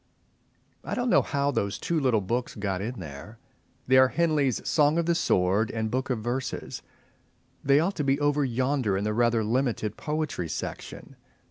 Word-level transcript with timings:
X. 0.01 0.93
I 0.93 0.95
don't 0.95 1.11
know 1.11 1.21
how 1.21 1.51
those 1.51 1.77
two 1.77 1.99
little 1.99 2.21
books 2.21 2.55
got 2.55 2.81
in 2.81 2.99
there. 2.99 3.37
They 3.85 3.97
are 3.97 4.07
Henley's 4.07 4.67
"Song 4.67 4.97
of 4.97 5.05
the 5.05 5.13
Sword" 5.13 5.69
and 5.69 5.91
"Book 5.91 6.09
of 6.09 6.17
Verses." 6.23 6.81
They 7.63 7.79
ought 7.79 7.97
to 7.97 8.03
be 8.03 8.19
over 8.19 8.43
yonder 8.43 8.97
in 8.97 9.03
the 9.03 9.13
rather 9.13 9.43
limited 9.43 9.97
Poetry 9.97 10.49
Section. 10.49 11.17